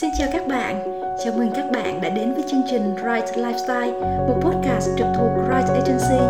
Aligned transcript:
Xin 0.00 0.10
chào 0.18 0.28
các 0.32 0.48
bạn, 0.48 1.00
chào 1.24 1.32
mừng 1.36 1.50
các 1.54 1.64
bạn 1.72 2.00
đã 2.00 2.08
đến 2.08 2.34
với 2.34 2.42
chương 2.50 2.62
trình 2.70 2.94
Right 2.96 3.38
Lifestyle, 3.38 4.00
một 4.00 4.40
podcast 4.40 4.88
trực 4.98 5.06
thuộc 5.16 5.30
Right 5.36 5.68
Agency. 5.68 6.24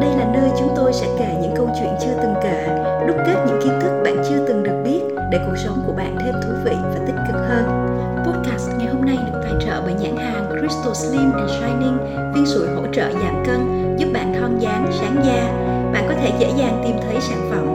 Đây 0.00 0.10
là 0.18 0.30
nơi 0.34 0.50
chúng 0.58 0.72
tôi 0.76 0.92
sẽ 0.92 1.06
kể 1.18 1.38
những 1.42 1.52
câu 1.56 1.68
chuyện 1.78 1.90
chưa 2.00 2.14
từng 2.22 2.34
kể, 2.42 2.66
đúc 3.08 3.16
kết 3.26 3.44
những 3.46 3.60
kiến 3.64 3.80
thức 3.80 4.02
bạn 4.04 4.16
chưa 4.28 4.46
từng 4.48 4.62
được 4.62 4.82
biết 4.84 5.00
để 5.32 5.38
cuộc 5.46 5.56
sống 5.64 5.82
của 5.86 5.92
bạn 5.92 6.16
thêm 6.20 6.34
thú 6.42 6.50
vị 6.64 6.76
và 6.82 7.04
tích 7.06 7.16
cực 7.26 7.36
hơn. 7.36 7.64
Podcast 8.26 8.68
ngày 8.78 8.86
hôm 8.86 9.04
nay 9.04 9.16
được 9.26 9.40
tài 9.42 9.52
trợ 9.66 9.82
bởi 9.84 9.94
nhãn 9.94 10.16
hàng 10.16 10.48
Crystal 10.50 10.94
Slim 10.94 11.32
and 11.32 11.50
Shining, 11.50 11.98
viên 12.34 12.46
sủi 12.46 12.68
hỗ 12.68 12.82
trợ 12.92 13.12
giảm 13.12 13.44
cân, 13.46 13.96
giúp 13.98 14.08
bạn 14.12 14.34
thon 14.40 14.58
dáng, 14.58 14.86
sáng 15.00 15.16
da. 15.26 15.44
Bạn 15.92 16.04
có 16.08 16.14
thể 16.20 16.32
dễ 16.38 16.50
dàng 16.58 16.82
tìm 16.84 16.96
thấy 17.02 17.16
sản 17.20 17.48
phẩm 17.50 17.73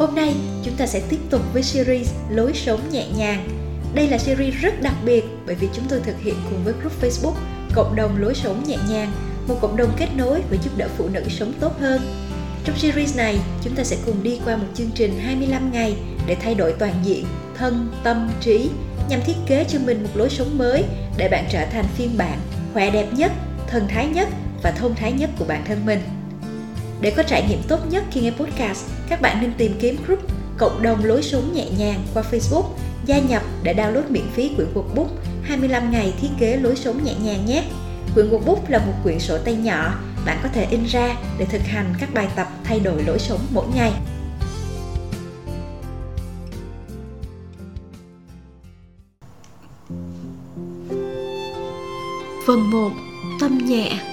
Hôm 0.00 0.14
nay 0.14 0.34
chúng 0.62 0.74
ta 0.76 0.86
sẽ 0.86 1.02
tiếp 1.08 1.18
tục 1.30 1.42
với 1.52 1.62
series 1.62 2.12
Lối 2.30 2.52
sống 2.54 2.80
nhẹ 2.90 3.06
nhàng. 3.16 3.48
Đây 3.94 4.08
là 4.08 4.18
series 4.18 4.54
rất 4.54 4.82
đặc 4.82 4.94
biệt 5.04 5.24
bởi 5.46 5.54
vì 5.54 5.68
chúng 5.74 5.84
tôi 5.88 6.00
thực 6.00 6.20
hiện 6.20 6.34
cùng 6.50 6.64
với 6.64 6.74
group 6.80 7.02
Facebook 7.02 7.34
Cộng 7.74 7.96
đồng 7.96 8.16
lối 8.20 8.34
sống 8.34 8.62
nhẹ 8.66 8.76
nhàng, 8.88 9.12
một 9.48 9.58
cộng 9.60 9.76
đồng 9.76 9.90
kết 9.96 10.08
nối 10.16 10.42
và 10.50 10.56
giúp 10.62 10.70
đỡ 10.76 10.88
phụ 10.96 11.08
nữ 11.08 11.22
sống 11.28 11.52
tốt 11.60 11.80
hơn. 11.80 12.00
Trong 12.64 12.78
series 12.78 13.16
này, 13.16 13.38
chúng 13.62 13.74
ta 13.74 13.84
sẽ 13.84 13.96
cùng 14.06 14.22
đi 14.22 14.40
qua 14.44 14.56
một 14.56 14.66
chương 14.74 14.90
trình 14.94 15.20
25 15.24 15.72
ngày 15.72 15.96
để 16.26 16.36
thay 16.42 16.54
đổi 16.54 16.72
toàn 16.78 16.94
diện 17.04 17.24
thân, 17.56 17.88
tâm, 18.04 18.30
trí 18.40 18.70
nhằm 19.08 19.20
thiết 19.26 19.36
kế 19.46 19.64
cho 19.68 19.78
mình 19.86 20.02
một 20.02 20.10
lối 20.14 20.30
sống 20.30 20.58
mới 20.58 20.84
để 21.16 21.28
bạn 21.28 21.44
trở 21.50 21.66
thành 21.72 21.84
phiên 21.94 22.10
bản 22.18 22.38
khỏe 22.72 22.90
đẹp 22.90 23.06
nhất, 23.16 23.32
thần 23.66 23.88
thái 23.88 24.06
nhất 24.06 24.28
và 24.62 24.70
thông 24.70 24.94
thái 24.94 25.12
nhất 25.12 25.30
của 25.38 25.44
bản 25.44 25.64
thân 25.66 25.86
mình. 25.86 26.00
Để 27.00 27.12
có 27.16 27.22
trải 27.22 27.46
nghiệm 27.48 27.62
tốt 27.68 27.78
nhất 27.90 28.04
khi 28.10 28.20
nghe 28.20 28.30
podcast, 28.30 28.86
các 29.08 29.20
bạn 29.20 29.40
nên 29.40 29.52
tìm 29.58 29.72
kiếm 29.80 29.96
group 30.06 30.20
Cộng 30.58 30.82
đồng 30.82 31.04
lối 31.04 31.22
sống 31.22 31.52
nhẹ 31.54 31.66
nhàng 31.78 32.02
qua 32.14 32.22
Facebook, 32.30 32.64
gia 33.04 33.18
nhập 33.18 33.42
để 33.62 33.74
download 33.74 34.02
miễn 34.08 34.26
phí 34.32 34.50
quyển 34.56 34.68
workbook 34.74 35.08
25 35.42 35.90
ngày 35.90 36.14
thiết 36.20 36.28
kế 36.38 36.56
lối 36.56 36.76
sống 36.76 37.04
nhẹ 37.04 37.14
nhàng 37.22 37.46
nhé. 37.46 37.64
Quyển 38.14 38.30
workbook 38.30 38.58
là 38.68 38.78
một 38.78 38.92
quyển 39.02 39.18
sổ 39.18 39.38
tay 39.44 39.54
nhỏ, 39.54 39.94
bạn 40.26 40.38
có 40.42 40.48
thể 40.52 40.66
in 40.70 40.84
ra 40.84 41.16
để 41.38 41.44
thực 41.44 41.62
hành 41.62 41.94
các 42.00 42.14
bài 42.14 42.28
tập 42.36 42.46
thay 42.64 42.80
đổi 42.80 43.02
lối 43.02 43.18
sống 43.18 43.40
mỗi 43.50 43.66
ngày. 43.74 43.92
Phần 52.46 52.70
1. 52.70 52.90
Tâm 53.40 53.58
nhẹ 53.58 54.09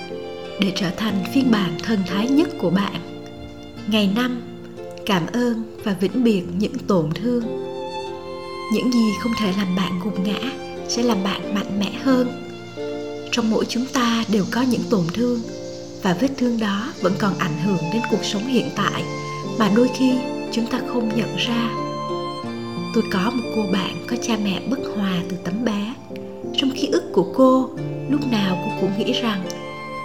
để 0.59 0.71
trở 0.75 0.89
thành 0.97 1.23
phiên 1.33 1.51
bản 1.51 1.77
thân 1.83 1.99
thái 2.07 2.27
nhất 2.27 2.49
của 2.59 2.69
bạn. 2.69 3.01
Ngày 3.87 4.09
năm, 4.15 4.41
Cảm 5.07 5.27
ơn 5.33 5.63
và 5.83 5.95
vĩnh 5.99 6.23
biệt 6.23 6.43
những 6.57 6.77
tổn 6.87 7.09
thương. 7.15 7.43
Những 8.73 8.91
gì 8.91 9.11
không 9.21 9.31
thể 9.39 9.53
làm 9.57 9.75
bạn 9.75 9.99
gục 10.03 10.19
ngã 10.19 10.51
sẽ 10.87 11.03
làm 11.03 11.23
bạn 11.23 11.55
mạnh 11.55 11.79
mẽ 11.79 11.91
hơn. 12.03 12.27
Trong 13.31 13.51
mỗi 13.51 13.65
chúng 13.65 13.85
ta 13.93 14.23
đều 14.31 14.45
có 14.51 14.61
những 14.61 14.81
tổn 14.89 15.03
thương 15.13 15.39
và 16.03 16.17
vết 16.19 16.27
thương 16.37 16.59
đó 16.59 16.93
vẫn 17.01 17.13
còn 17.19 17.37
ảnh 17.37 17.57
hưởng 17.65 17.81
đến 17.93 18.01
cuộc 18.11 18.23
sống 18.23 18.47
hiện 18.47 18.69
tại 18.75 19.03
mà 19.59 19.71
đôi 19.75 19.89
khi 19.97 20.11
chúng 20.51 20.65
ta 20.65 20.81
không 20.87 21.09
nhận 21.15 21.35
ra. 21.37 21.69
Tôi 22.93 23.03
có 23.13 23.31
một 23.33 23.49
cô 23.55 23.61
bạn 23.71 24.05
có 24.07 24.15
cha 24.21 24.37
mẹ 24.43 24.61
bất 24.69 24.79
hòa 24.95 25.13
từ 25.29 25.37
tấm 25.43 25.65
bé. 25.65 25.93
Trong 26.57 26.71
ký 26.71 26.87
ức 26.91 27.03
của 27.13 27.33
cô, 27.35 27.69
lúc 28.09 28.21
nào 28.31 28.57
cô 28.65 28.71
cũng 28.81 28.91
nghĩ 28.97 29.21
rằng 29.21 29.43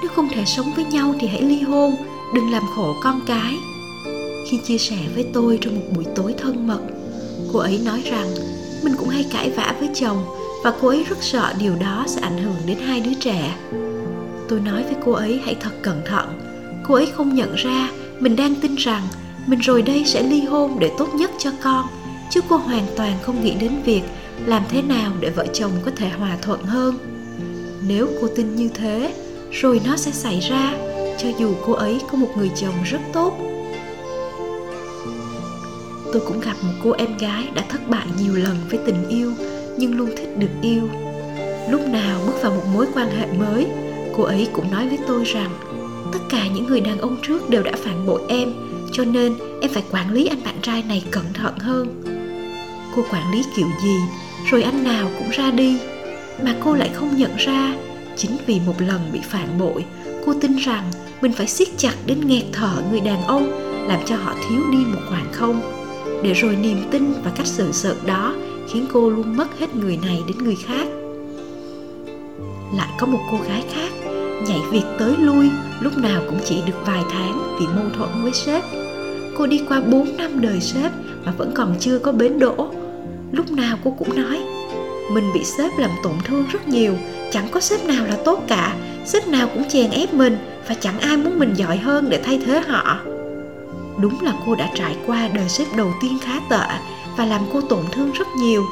nếu 0.03 0.11
không 0.11 0.29
thể 0.29 0.45
sống 0.45 0.73
với 0.77 0.85
nhau 0.85 1.15
thì 1.21 1.27
hãy 1.27 1.43
ly 1.43 1.61
hôn, 1.61 1.95
đừng 2.35 2.51
làm 2.51 2.63
khổ 2.77 2.95
con 3.03 3.21
cái. 3.27 3.55
Khi 4.51 4.61
chia 4.65 4.79
sẻ 4.79 4.97
với 5.15 5.27
tôi 5.33 5.59
trong 5.61 5.75
một 5.75 5.87
buổi 5.97 6.05
tối 6.15 6.35
thân 6.39 6.67
mật, 6.67 6.81
cô 7.53 7.59
ấy 7.59 7.81
nói 7.85 8.03
rằng 8.11 8.27
mình 8.85 8.95
cũng 8.99 9.09
hay 9.09 9.27
cãi 9.33 9.51
vã 9.51 9.75
với 9.79 9.89
chồng 9.95 10.25
và 10.65 10.73
cô 10.81 10.89
ấy 10.89 11.05
rất 11.09 11.19
sợ 11.21 11.55
điều 11.59 11.77
đó 11.81 12.05
sẽ 12.09 12.21
ảnh 12.21 12.39
hưởng 12.39 12.57
đến 12.67 12.79
hai 12.79 13.01
đứa 13.01 13.15
trẻ. 13.21 13.57
Tôi 14.49 14.61
nói 14.61 14.83
với 14.83 14.95
cô 15.05 15.13
ấy 15.13 15.41
hãy 15.45 15.57
thật 15.61 15.71
cẩn 15.83 16.03
thận. 16.07 16.41
Cô 16.89 16.95
ấy 16.95 17.07
không 17.07 17.35
nhận 17.35 17.55
ra 17.55 17.91
mình 18.21 18.37
đang 18.37 18.55
tin 18.55 18.75
rằng 18.75 19.03
mình 19.47 19.59
rồi 19.59 19.83
đây 19.83 20.05
sẽ 20.07 20.23
ly 20.23 20.41
hôn 20.41 20.77
để 20.79 20.91
tốt 20.99 21.15
nhất 21.15 21.31
cho 21.39 21.51
con, 21.63 21.87
chứ 22.31 22.41
cô 22.49 22.57
hoàn 22.57 22.87
toàn 22.97 23.13
không 23.23 23.45
nghĩ 23.45 23.55
đến 23.55 23.73
việc 23.85 24.03
làm 24.47 24.63
thế 24.69 24.83
nào 24.83 25.13
để 25.21 25.31
vợ 25.31 25.47
chồng 25.53 25.73
có 25.85 25.91
thể 25.97 26.09
hòa 26.09 26.37
thuận 26.43 26.63
hơn. 26.63 26.99
Nếu 27.89 28.09
cô 28.21 28.29
tin 28.37 28.57
như 28.57 28.69
thế 28.75 29.13
rồi 29.53 29.81
nó 29.87 29.97
sẽ 29.97 30.11
xảy 30.11 30.41
ra. 30.41 30.75
Cho 31.19 31.29
dù 31.39 31.55
cô 31.67 31.73
ấy 31.73 32.01
có 32.11 32.19
một 32.19 32.29
người 32.37 32.51
chồng 32.57 32.75
rất 32.85 33.01
tốt, 33.13 33.39
tôi 36.13 36.23
cũng 36.27 36.41
gặp 36.41 36.55
một 36.63 36.73
cô 36.85 36.91
em 36.91 37.17
gái 37.19 37.49
đã 37.55 37.65
thất 37.69 37.89
bại 37.89 38.07
nhiều 38.19 38.35
lần 38.35 38.57
với 38.71 38.81
tình 38.87 39.09
yêu, 39.09 39.33
nhưng 39.79 39.97
luôn 39.97 40.11
thích 40.17 40.39
được 40.39 40.51
yêu. 40.63 40.89
Lúc 41.71 41.81
nào 41.89 42.21
bước 42.27 42.43
vào 42.43 42.53
một 42.53 42.63
mối 42.75 42.87
quan 42.95 43.09
hệ 43.11 43.27
mới, 43.27 43.67
cô 44.17 44.23
ấy 44.23 44.49
cũng 44.53 44.71
nói 44.71 44.89
với 44.89 44.99
tôi 45.07 45.25
rằng, 45.25 45.51
tất 46.13 46.19
cả 46.29 46.47
những 46.55 46.67
người 46.67 46.81
đàn 46.81 46.99
ông 46.99 47.17
trước 47.23 47.51
đều 47.51 47.63
đã 47.63 47.73
phản 47.77 48.07
bội 48.07 48.21
em, 48.29 48.53
cho 48.93 49.05
nên 49.05 49.35
em 49.61 49.71
phải 49.71 49.83
quản 49.91 50.13
lý 50.13 50.27
anh 50.27 50.45
bạn 50.45 50.55
trai 50.63 50.83
này 50.89 51.05
cẩn 51.11 51.25
thận 51.35 51.59
hơn. 51.59 52.03
Cô 52.97 53.05
quản 53.11 53.33
lý 53.33 53.43
kiểu 53.57 53.67
gì, 53.85 53.97
rồi 54.51 54.63
anh 54.63 54.85
nào 54.85 55.11
cũng 55.19 55.31
ra 55.31 55.51
đi, 55.51 55.79
mà 56.45 56.55
cô 56.65 56.75
lại 56.75 56.91
không 56.95 57.17
nhận 57.17 57.37
ra 57.37 57.75
chính 58.17 58.37
vì 58.47 58.61
một 58.67 58.75
lần 58.79 59.01
bị 59.13 59.21
phản 59.23 59.59
bội, 59.59 59.85
cô 60.27 60.35
tin 60.41 60.57
rằng 60.57 60.91
mình 61.21 61.33
phải 61.33 61.47
siết 61.47 61.69
chặt 61.77 61.95
đến 62.07 62.27
nghẹt 62.27 62.45
thở 62.53 62.83
người 62.91 63.01
đàn 63.01 63.23
ông, 63.23 63.51
làm 63.89 64.01
cho 64.07 64.17
họ 64.17 64.35
thiếu 64.49 64.61
đi 64.73 64.79
một 64.79 65.01
khoảng 65.09 65.33
không. 65.33 65.61
Để 66.23 66.33
rồi 66.33 66.57
niềm 66.57 66.79
tin 66.91 67.13
và 67.25 67.31
cách 67.37 67.47
xử 67.47 67.73
sự 67.73 67.97
đó 68.07 68.35
khiến 68.69 68.87
cô 68.93 69.11
luôn 69.11 69.37
mất 69.37 69.59
hết 69.59 69.75
người 69.75 69.99
này 70.03 70.19
đến 70.29 70.39
người 70.39 70.57
khác. 70.67 70.87
Lại 72.77 72.89
có 72.99 73.07
một 73.07 73.21
cô 73.31 73.39
gái 73.49 73.65
khác 73.75 73.93
nhảy 74.49 74.61
việc 74.71 74.85
tới 74.99 75.15
lui, 75.19 75.51
lúc 75.81 75.99
nào 75.99 76.23
cũng 76.27 76.39
chỉ 76.45 76.63
được 76.67 76.87
vài 76.87 77.03
tháng 77.11 77.57
vì 77.61 77.67
mâu 77.67 77.85
thuẫn 77.97 78.23
với 78.23 78.33
sếp. 78.33 78.65
Cô 79.39 79.47
đi 79.47 79.61
qua 79.69 79.81
4 79.81 80.17
năm 80.17 80.41
đời 80.41 80.61
sếp 80.61 80.93
mà 81.25 81.33
vẫn 81.33 81.53
còn 81.55 81.75
chưa 81.81 81.99
có 81.99 82.13
bến 82.13 82.39
đỗ. 82.39 82.69
Lúc 83.33 83.51
nào 83.51 83.79
cô 83.85 83.91
cũng 83.99 84.17
nói 84.17 84.39
mình 85.15 85.33
bị 85.35 85.45
sếp 85.45 85.79
làm 85.79 85.91
tổn 86.03 86.13
thương 86.25 86.45
rất 86.53 86.69
nhiều. 86.69 86.95
Chẳng 87.31 87.49
có 87.51 87.61
sếp 87.61 87.85
nào 87.85 88.05
là 88.07 88.17
tốt 88.25 88.45
cả. 88.49 88.77
Sếp 89.05 89.29
nào 89.29 89.49
cũng 89.55 89.69
chèn 89.69 89.91
ép 89.91 90.15
mình 90.15 90.39
và 90.69 90.75
chẳng 90.75 90.99
ai 90.99 91.17
muốn 91.17 91.39
mình 91.39 91.55
giỏi 91.55 91.77
hơn 91.77 92.11
để 92.11 92.21
thay 92.25 92.41
thế 92.47 92.61
họ. 92.61 92.99
Đúng 93.99 94.23
là 94.23 94.33
cô 94.47 94.55
đã 94.55 94.71
trải 94.75 94.97
qua 95.07 95.29
đời 95.29 95.49
sếp 95.49 95.67
đầu 95.77 95.93
tiên 96.03 96.19
khá 96.23 96.41
tệ 96.51 96.79
và 97.17 97.27
làm 97.27 97.41
cô 97.53 97.61
tổn 97.61 97.85
thương 97.93 98.13
rất 98.13 98.27
nhiều. 98.37 98.65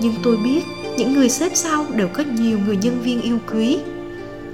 Nhưng 0.00 0.14
tôi 0.22 0.36
biết 0.36 0.60
những 0.98 1.12
người 1.12 1.28
sếp 1.28 1.52
sau 1.54 1.86
đều 1.94 2.08
có 2.08 2.24
nhiều 2.32 2.58
người 2.66 2.76
nhân 2.76 3.00
viên 3.02 3.22
yêu 3.22 3.38
quý. 3.52 3.78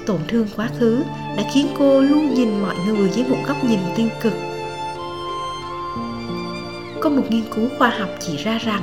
Tổn 0.06 0.18
thương 0.28 0.46
quá 0.56 0.68
khứ 0.78 1.02
đã 1.36 1.42
khiến 1.54 1.66
cô 1.78 2.00
luôn 2.00 2.34
nhìn 2.34 2.62
mọi 2.62 2.74
người 2.86 3.08
với 3.08 3.24
một 3.28 3.38
góc 3.46 3.64
nhìn 3.64 3.80
tiêu 3.96 4.08
cực. 4.22 4.32
Có 7.00 7.10
một 7.10 7.22
nghiên 7.28 7.44
cứu 7.54 7.68
khoa 7.78 7.88
học 7.88 8.08
chỉ 8.20 8.36
ra 8.36 8.58
rằng 8.58 8.82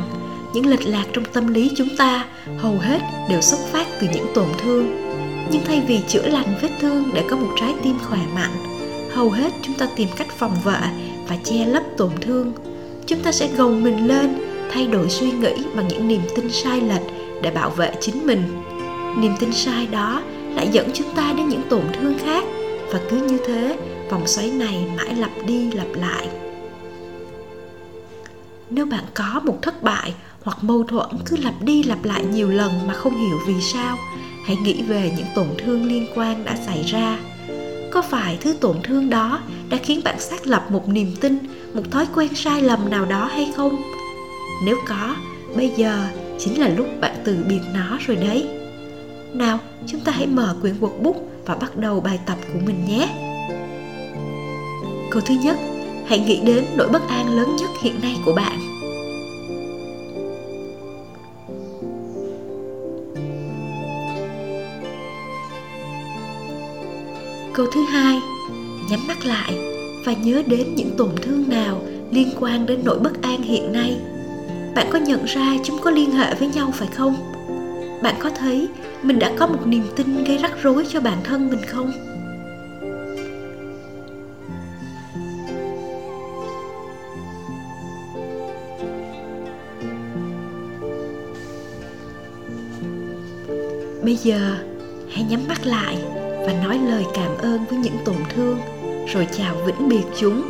những 0.53 0.65
lệch 0.65 0.85
lạc 0.85 1.05
trong 1.13 1.23
tâm 1.33 1.53
lý 1.53 1.71
chúng 1.75 1.89
ta 1.97 2.25
hầu 2.57 2.77
hết 2.77 2.99
đều 3.29 3.41
xuất 3.41 3.59
phát 3.71 3.87
từ 4.01 4.07
những 4.13 4.25
tổn 4.33 4.47
thương. 4.57 4.95
Nhưng 5.51 5.61
thay 5.65 5.81
vì 5.87 5.99
chữa 6.07 6.27
lành 6.27 6.55
vết 6.61 6.69
thương 6.79 7.09
để 7.13 7.23
có 7.29 7.35
một 7.35 7.53
trái 7.59 7.73
tim 7.83 7.95
khỏe 8.09 8.19
mạnh, 8.35 8.51
hầu 9.11 9.29
hết 9.29 9.53
chúng 9.61 9.75
ta 9.75 9.87
tìm 9.95 10.09
cách 10.17 10.27
phòng 10.37 10.55
vệ 10.63 10.79
và 11.27 11.37
che 11.43 11.65
lấp 11.65 11.83
tổn 11.97 12.11
thương. 12.21 12.53
Chúng 13.05 13.19
ta 13.19 13.31
sẽ 13.31 13.49
gồng 13.57 13.83
mình 13.83 14.07
lên, 14.07 14.37
thay 14.71 14.87
đổi 14.87 15.09
suy 15.09 15.31
nghĩ 15.31 15.53
bằng 15.75 15.87
những 15.87 16.07
niềm 16.07 16.21
tin 16.35 16.49
sai 16.51 16.81
lệch 16.81 17.01
để 17.41 17.51
bảo 17.51 17.69
vệ 17.69 17.91
chính 18.01 18.27
mình. 18.27 18.43
Niềm 19.17 19.33
tin 19.39 19.53
sai 19.53 19.87
đó 19.87 20.21
lại 20.55 20.67
dẫn 20.71 20.89
chúng 20.93 21.07
ta 21.15 21.33
đến 21.37 21.49
những 21.49 21.61
tổn 21.69 21.83
thương 21.93 22.17
khác 22.19 22.43
và 22.91 22.99
cứ 23.09 23.17
như 23.17 23.37
thế, 23.47 23.77
vòng 24.09 24.27
xoáy 24.27 24.51
này 24.51 24.85
mãi 24.97 25.15
lặp 25.15 25.31
đi 25.45 25.71
lặp 25.71 25.87
lại. 25.95 26.27
Nếu 28.69 28.85
bạn 28.85 29.03
có 29.13 29.41
một 29.43 29.59
thất 29.61 29.83
bại 29.83 30.13
hoặc 30.43 30.63
mâu 30.63 30.83
thuẫn, 30.83 31.09
cứ 31.25 31.37
lặp 31.37 31.53
đi 31.61 31.83
lặp 31.83 32.03
lại 32.03 32.25
nhiều 32.25 32.49
lần 32.49 32.71
mà 32.87 32.93
không 32.93 33.17
hiểu 33.17 33.39
vì 33.47 33.61
sao. 33.61 33.97
Hãy 34.45 34.55
nghĩ 34.55 34.81
về 34.81 35.11
những 35.17 35.27
tổn 35.35 35.47
thương 35.57 35.85
liên 35.85 36.07
quan 36.15 36.45
đã 36.45 36.57
xảy 36.65 36.83
ra. 36.83 37.19
Có 37.91 38.01
phải 38.01 38.37
thứ 38.41 38.53
tổn 38.53 38.77
thương 38.83 39.09
đó 39.09 39.39
đã 39.69 39.77
khiến 39.77 40.01
bạn 40.03 40.19
xác 40.19 40.47
lập 40.47 40.65
một 40.69 40.89
niềm 40.89 41.15
tin, 41.21 41.37
một 41.73 41.81
thói 41.91 42.07
quen 42.15 42.35
sai 42.35 42.61
lầm 42.61 42.89
nào 42.89 43.05
đó 43.05 43.25
hay 43.25 43.51
không? 43.55 43.81
Nếu 44.65 44.77
có, 44.87 45.15
bây 45.55 45.71
giờ 45.77 46.07
chính 46.39 46.59
là 46.59 46.69
lúc 46.69 46.87
bạn 47.01 47.15
từ 47.23 47.45
biệt 47.47 47.61
nó 47.73 47.97
rồi 48.07 48.17
đấy. 48.17 48.47
Nào, 49.33 49.59
chúng 49.87 50.01
ta 50.01 50.11
hãy 50.11 50.27
mở 50.27 50.55
quyển 50.61 50.75
workbook 50.79 51.13
và 51.45 51.55
bắt 51.55 51.77
đầu 51.77 52.01
bài 52.01 52.19
tập 52.25 52.37
của 52.53 52.59
mình 52.65 52.85
nhé. 52.87 53.09
Câu 55.11 55.21
thứ 55.25 55.35
nhất, 55.43 55.57
hãy 56.07 56.19
nghĩ 56.19 56.41
đến 56.45 56.65
nỗi 56.75 56.89
bất 56.89 57.01
an 57.09 57.35
lớn 57.35 57.55
nhất 57.55 57.69
hiện 57.81 58.01
nay 58.01 58.15
của 58.25 58.33
bạn. 58.33 58.82
Câu 67.53 67.65
thứ 67.73 67.81
hai, 67.81 68.21
nhắm 68.89 69.07
mắt 69.07 69.25
lại 69.25 69.53
và 70.05 70.13
nhớ 70.13 70.43
đến 70.47 70.75
những 70.75 70.91
tổn 70.97 71.09
thương 71.21 71.49
nào 71.49 71.81
liên 72.11 72.29
quan 72.39 72.65
đến 72.65 72.79
nỗi 72.83 72.99
bất 72.99 73.21
an 73.21 73.41
hiện 73.41 73.71
nay. 73.71 73.97
Bạn 74.75 74.87
có 74.91 74.99
nhận 74.99 75.25
ra 75.25 75.55
chúng 75.63 75.79
có 75.81 75.91
liên 75.91 76.11
hệ 76.11 76.35
với 76.35 76.47
nhau 76.47 76.71
phải 76.73 76.87
không? 76.87 77.15
Bạn 78.03 78.15
có 78.19 78.29
thấy 78.29 78.67
mình 79.03 79.19
đã 79.19 79.31
có 79.37 79.47
một 79.47 79.67
niềm 79.67 79.83
tin 79.95 80.23
gây 80.23 80.37
rắc 80.37 80.51
rối 80.63 80.85
cho 80.89 81.01
bản 81.01 81.17
thân 81.23 81.49
mình 81.49 81.61
không? 81.67 81.91
Bây 94.03 94.15
giờ, 94.15 94.57
hãy 95.11 95.23
nhắm 95.29 95.47
mắt 95.47 95.65
lại 95.65 96.12
và 96.45 96.53
nói 96.63 96.79
lời 96.89 97.05
cảm 97.13 97.37
ơn 97.37 97.65
với 97.69 97.79
những 97.79 97.97
tổn 98.05 98.17
thương, 98.35 98.59
rồi 99.07 99.27
chào 99.37 99.55
vĩnh 99.65 99.89
biệt 99.89 100.03
chúng 100.19 100.43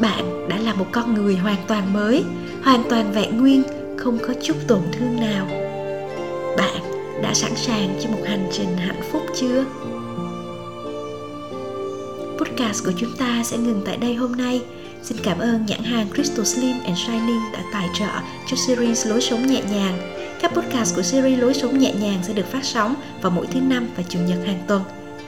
bạn 0.00 0.48
đã 0.48 0.58
là 0.58 0.74
một 0.74 0.86
con 0.92 1.14
người 1.14 1.36
hoàn 1.36 1.58
toàn 1.68 1.92
mới, 1.92 2.24
hoàn 2.62 2.82
toàn 2.90 3.12
vẹn 3.12 3.40
nguyên, 3.40 3.62
không 3.96 4.18
có 4.18 4.34
chút 4.42 4.56
tổn 4.68 4.80
thương 4.92 5.20
nào 5.20 5.46
bạn 6.56 6.82
đã 7.22 7.34
sẵn 7.34 7.56
sàng 7.56 7.94
cho 8.00 8.10
một 8.10 8.22
hành 8.26 8.48
trình 8.52 8.76
hạnh 8.76 9.00
phúc 9.12 9.22
chưa 9.34 9.64
podcast 12.38 12.84
của 12.84 12.92
chúng 12.96 13.16
ta 13.18 13.42
sẽ 13.44 13.56
ngừng 13.56 13.82
tại 13.86 13.96
đây 13.96 14.14
hôm 14.14 14.32
nay 14.32 14.62
Xin 15.02 15.16
cảm 15.22 15.38
ơn 15.38 15.66
nhãn 15.66 15.82
hàng 15.82 16.06
Crystal 16.14 16.44
Slim 16.44 16.76
and 16.84 16.98
Shining 16.98 17.40
đã 17.52 17.62
tài 17.72 17.88
trợ 17.98 18.20
cho 18.46 18.56
series 18.56 19.06
Lối 19.06 19.20
sống 19.20 19.46
nhẹ 19.46 19.62
nhàng. 19.72 19.98
Các 20.40 20.52
podcast 20.54 20.96
của 20.96 21.02
series 21.02 21.40
Lối 21.40 21.54
sống 21.54 21.78
nhẹ 21.78 21.94
nhàng 22.00 22.18
sẽ 22.22 22.32
được 22.32 22.46
phát 22.46 22.64
sóng 22.64 22.94
vào 23.22 23.30
mỗi 23.30 23.46
thứ 23.46 23.60
năm 23.60 23.88
và 23.96 24.02
chủ 24.08 24.18
nhật 24.18 24.38
hàng 24.46 24.62
tuần. 24.68 24.82